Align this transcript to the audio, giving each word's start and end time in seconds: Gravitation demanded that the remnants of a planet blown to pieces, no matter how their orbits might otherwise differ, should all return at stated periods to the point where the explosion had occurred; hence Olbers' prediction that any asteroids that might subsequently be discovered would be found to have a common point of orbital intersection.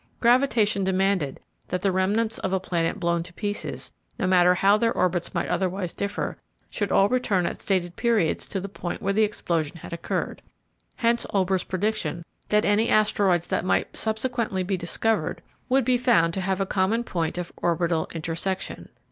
Gravitation 0.19 0.83
demanded 0.83 1.39
that 1.67 1.83
the 1.83 1.91
remnants 1.91 2.39
of 2.39 2.51
a 2.51 2.59
planet 2.59 2.99
blown 2.99 3.21
to 3.21 3.31
pieces, 3.33 3.93
no 4.17 4.25
matter 4.25 4.55
how 4.55 4.75
their 4.75 4.91
orbits 4.91 5.35
might 5.35 5.47
otherwise 5.47 5.93
differ, 5.93 6.39
should 6.71 6.91
all 6.91 7.07
return 7.07 7.45
at 7.45 7.61
stated 7.61 7.95
periods 7.95 8.47
to 8.47 8.59
the 8.59 8.67
point 8.67 8.99
where 8.99 9.13
the 9.13 9.21
explosion 9.21 9.77
had 9.77 9.93
occurred; 9.93 10.41
hence 10.95 11.27
Olbers' 11.35 11.63
prediction 11.63 12.25
that 12.49 12.65
any 12.65 12.89
asteroids 12.89 13.45
that 13.45 13.63
might 13.63 13.95
subsequently 13.95 14.63
be 14.63 14.75
discovered 14.75 15.43
would 15.69 15.85
be 15.85 15.99
found 15.99 16.33
to 16.33 16.41
have 16.41 16.59
a 16.59 16.65
common 16.65 17.03
point 17.03 17.37
of 17.37 17.51
orbital 17.57 18.09
intersection. 18.11 18.89